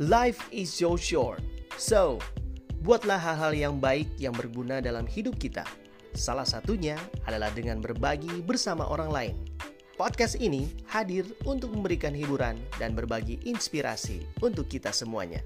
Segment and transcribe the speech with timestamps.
[0.00, 1.44] Life is so short.
[1.76, 2.16] So,
[2.80, 5.68] buatlah hal-hal yang baik yang berguna dalam hidup kita.
[6.16, 6.96] Salah satunya
[7.28, 9.36] adalah dengan berbagi bersama orang lain.
[10.00, 15.44] Podcast ini hadir untuk memberikan hiburan dan berbagi inspirasi untuk kita semuanya.